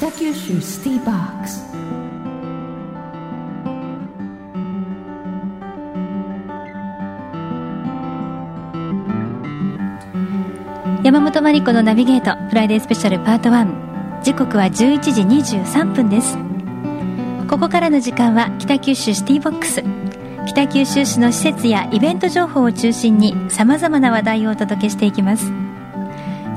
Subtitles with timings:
[0.00, 1.62] 北九州シティバックス。
[11.04, 16.38] 山本真理子のナビゲートフライデースペシャルパート1時刻は11時23分です。
[17.46, 19.84] ここからの時間は北九州シティボックス。
[20.46, 25.69] 北九州市の施設やイベント情報を中心にさまざまな話題をお届けしていきます。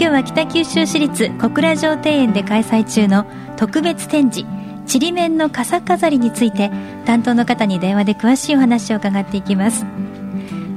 [0.00, 3.26] 今日は北九州市立小倉城庭園で開催中の
[3.56, 4.48] 特別展示
[4.86, 6.70] ちりめんの傘飾りについて
[7.04, 9.84] 担当の方に電話で詳しいお話を伺っていきます。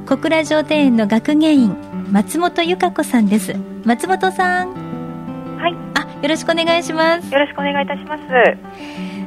[0.08, 1.78] 小倉城庭園の学芸員
[2.12, 3.56] 松本由香子さんです。
[3.86, 4.74] 松本さん。
[5.60, 5.76] はい。
[5.94, 7.32] あよろしくお願いします。
[7.32, 8.24] よろしくお願いいたします。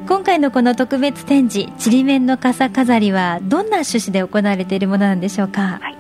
[0.09, 5.79] 今回のこの特別展示ちりめんの傘飾りはどんな趣旨で行われているものなんでしょうか？
[5.81, 5.94] はい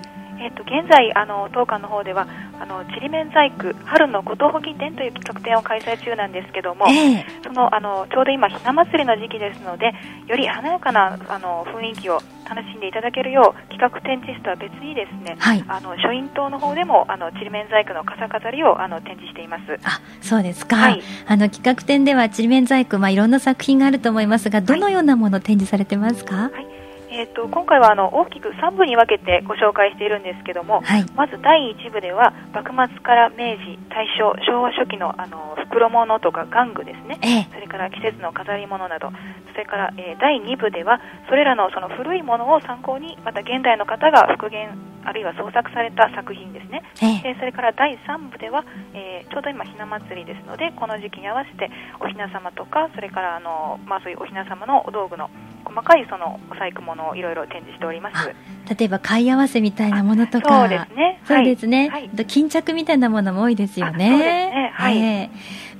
[0.54, 2.26] と現在あの当館の方では
[2.60, 7.26] あのちりめん細工春のことほぎ展という企画展を開催中なんですけども、ええ。
[7.44, 9.92] そのあのちょうど今ひな祭りの時期ですので
[10.26, 15.64] より華やかなあの雰囲気を楽しんでいただけるよう企画展示室とは別にですね、はい。
[15.66, 19.62] あの書院棟の方でもあのちりめん細工の傘飾りをあの展示しています。
[19.84, 21.02] あそうですか、はい。
[21.26, 26.34] あの企画展ではちりめん細工、まあ、いろんな作品があると思いますがどのようなものを展示されてますか？
[26.34, 26.73] はい
[27.14, 31.06] えー、と今回はあの大きく3部に分けてご紹介しているんですけども、はい。
[31.14, 37.48] まず第1部では幕末から明治、大正、昭和初期のあの袋物とか玩具ですね、ええ。
[37.54, 39.10] それから季節の飾り物など、
[39.52, 44.70] それから、えー第2部ではそれらのその古いものを参考にまた現代の方が復元
[45.04, 46.82] あるいは創作された作品ですね。
[47.24, 51.70] えそれから第3部では、えーちょうど今ひな祭りですのでこの時期に合わせて
[52.00, 55.28] おひな様とかそれからあの、まあ、そういうおひな様のお道具の
[55.64, 58.34] 細かいそのお細工物をいろいろ展示しております。
[58.78, 60.60] 例えば貝合わせみたいなものとか。
[60.60, 61.20] そうですね。
[61.24, 62.10] そうですね、はい。
[62.26, 64.10] 巾着みたいなものも多いですよね。
[64.50, 65.30] ねはいええ。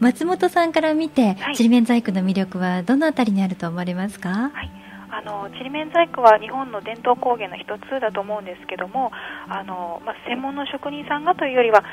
[0.00, 1.56] 松本さんから見て、はい。
[1.56, 4.50] ちりめん細工の魅力はどのあたりにあると思われますか？
[4.52, 4.70] はい、
[5.10, 9.12] あのちりめん細工は日本の伝統工芸の一つだと思うんですけども
[9.48, 11.84] あの、まあ、専門の職人さんがというよりは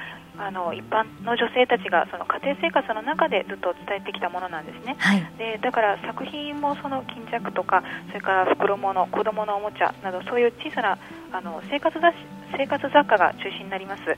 [0.41, 4.95] あの一般の女性たちがその家庭生活の中でずっと伝えてきたものなんですね。
[4.97, 5.21] はい。
[5.37, 10.97] でだから作品もその巾着とかそれから袋物子供のおもちゃなどそういう小さな
[11.31, 12.25] あの生活雑誌
[12.57, 14.01] 生活雑貨が中心になります。
[14.09, 14.15] え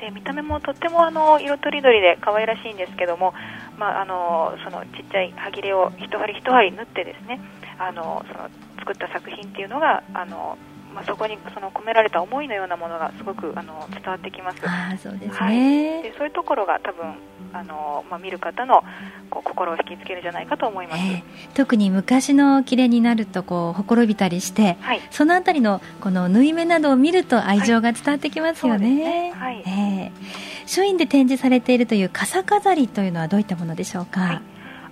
[0.00, 0.08] え。
[0.08, 3.34] で見た目もとってもあの色とりどりで可愛らしいんですけども、
[3.78, 7.40] まあ、あのそのちっちゃい歯切れを一針一針縫ってですね
[7.78, 8.48] あのその
[8.80, 10.56] 作った作品っていうのがあの、
[10.96, 14.58] まあ、そこにその込められた思いのようなものがすごくあの伝わってきます。
[14.64, 17.14] ああそうですはい、ね、でそういうところが多分
[17.52, 18.82] あの、まあ、見る方の
[19.28, 21.02] こう心を引きつけるんじゃないかと思います。
[21.02, 21.22] ええ。
[21.54, 25.00] 特に昔の切れになるとこうほころびたりしてはい。
[25.10, 29.32] そのあたりのこの縫い目などを見ると愛情が伝わってきますよね。
[29.36, 29.62] はい。
[29.66, 30.12] ええ。
[30.64, 34.20] 書院で展示されているという傘飾りというのはどういったものでしょうか？
[34.20, 34.40] はい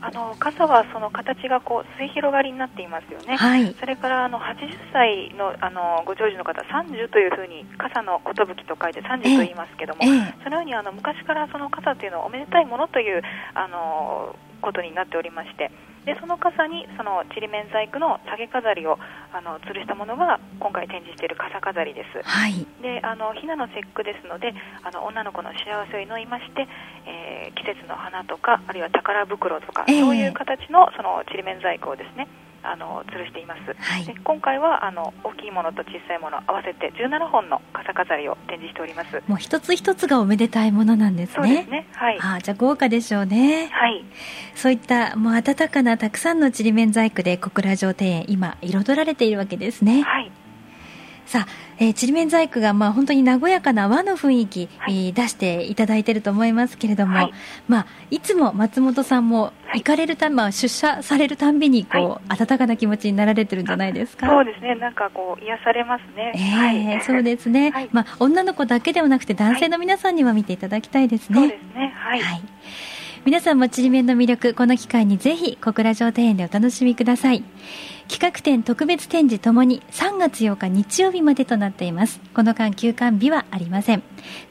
[0.05, 3.37] あの傘はその形がこう末広がりになっていますよね。
[3.37, 3.75] はい。
[3.81, 13.23] それからあの80歳のあのご長寿の方、30というふうに傘の寿と書いて30と言いますけども、ええそのようにあの昔からその傘というのはおめでたいものという
[13.55, 15.71] あのことになっておりまして、
[16.05, 18.99] でその傘にそのちりめん細工の下げ飾りを
[19.33, 22.23] あの吊るしたものが今回展示している傘飾りです。
[22.23, 22.67] はい。
[22.83, 24.55] であのひなの節句ですので
[24.85, 26.69] あの女の子の幸せを祈りまして、
[27.07, 32.29] えー季節の花とかあるいは宝袋とか、ええそういう形のそのちりめん細工をですね
[32.65, 34.05] あの吊るしています、はい。
[34.05, 39.23] で今回はあの大きいものと小さいもの合わせて17本の傘飾りを展示しております。
[39.27, 41.35] もう一つ一つがおめでたいものなんですね。
[41.35, 41.89] そうですね。
[41.93, 42.19] はい。
[42.21, 43.69] ああじゃあ豪華でしょうね。
[43.73, 44.05] はい。
[44.55, 50.03] そういったもう温かなたくさんのちりめん細工で小倉城庭園今彩られているわけですね。
[50.03, 50.33] はい
[51.27, 51.47] さあ、
[51.79, 55.07] えーちりめん細工がまあ本当に和やかな和の雰囲気、はい。
[55.07, 57.33] えー出していただいていると思いますけれども、はい。
[57.67, 59.81] まあいつも松本さんもはい。
[59.81, 64.27] 行かれるた、まあ出社されるたんびにこう、温かな気持ちになられてるんじゃないですか？
[64.29, 64.75] そうですね。
[64.77, 67.01] なんかこう癒されますね、えーはい。
[67.01, 67.89] そうですね、 はい。
[67.91, 71.37] まあ、女の子だけではなくて男性の皆さんには見ていただきたいですね。
[71.41, 71.93] そうですね。
[71.97, 72.41] はい、はい。
[73.25, 77.43] 皆さんもちりめんの魅力、この機会にぜひ小倉城庭園でお楽しみください。
[78.07, 82.21] 企画展特別展示ともに3月8日日曜日までとなっています。
[82.35, 84.03] この間休館日はありません。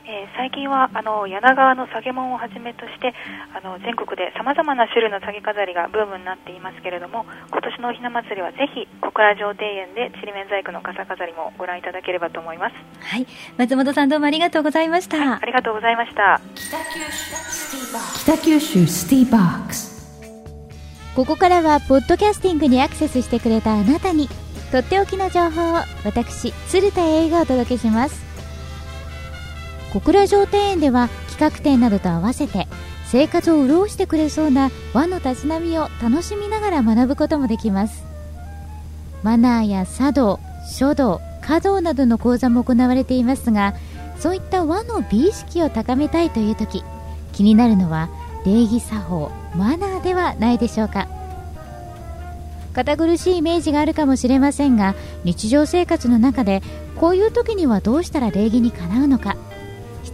[0.10, 3.14] えー、最近はあの柳川の下げ物をはじめとして
[3.54, 12.76] あの全国でさまざまな種類の下げ飾りがブームになっていますけれども今年のおひな祭りはぜひ小倉城庭園でちりめん細工の傘飾りもご覧いただければと思います。
[13.06, 13.28] はい。
[13.58, 16.42] 松本さんどうもありがとうございました、はい、ありがとうございました。
[16.56, 20.00] 北九州シティボックス。
[21.16, 24.28] ここからはポッドキャスティングにアクセスしてくれたあなたに
[24.72, 28.29] とっておきの情報を私鶴田英がお届けします
[29.94, 32.68] 小倉城庭園では企画展などと合わせて
[33.06, 38.04] 生活を潤してくれそうな和のたしなみを楽しみながら学ぶこともできます。
[39.24, 40.40] マナーや茶道
[40.72, 43.74] 書道華道などの講座も行われていますが
[44.20, 46.84] そういった和の美意識を高めたいという時
[47.34, 48.10] 気になるのは
[48.46, 51.08] 礼儀作法マナーではないでしょうか。
[52.74, 54.94] 堅苦しいイメージがあるかもしれませんが
[55.24, 56.62] 日常生活の中で
[56.98, 59.36] こういう時にはどうしたら礼儀にかなうのか。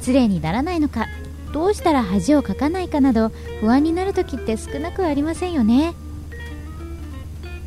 [0.05, 1.07] 失礼にならないのか
[1.51, 3.29] どうしたら恥をかかないかなど
[3.59, 5.95] 不安になる時って少なくありませんよね。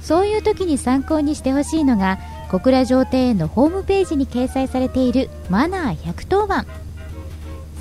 [0.01, 6.67] そういう時に参考にしてほしいのが小倉城庭園のホームページに掲載されているマナー110番。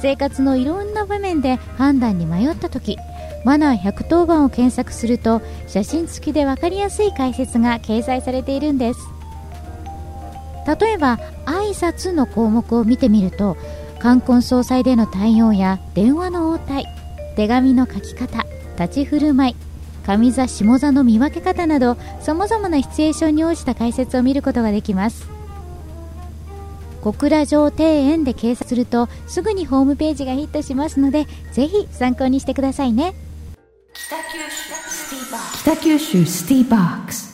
[0.02, 2.98] 生活のいろんな場面で判断に迷った時
[3.46, 9.00] マナー110番を検索すると写真付きで分かりやすい解説が掲載されているんです。
[10.80, 13.56] 例えば挨拶の項目を見てみると
[14.00, 16.86] 冠婚葬祭での対応や電話の応対
[17.36, 18.46] 手紙の書き方
[18.80, 19.56] 立ち振る舞い
[20.06, 25.28] 上座下座の見分け方などさまざまなシチュエーションに応じた解説を見ることができます。
[27.02, 33.14] 小倉城庭園で掲載するとすぐにホームページがヒットしますのでぜひ参考にしてくださいね。
[33.94, 34.16] 北
[35.78, 37.14] 九州シティーバック。
[37.14, 37.27] ス